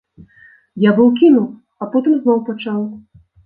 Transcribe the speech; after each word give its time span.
Я 0.85 0.93
быў 1.01 1.11
кінуў, 1.21 1.47
а 1.81 1.91
потым 1.95 2.13
зноў 2.25 2.45
пачаў. 2.51 2.81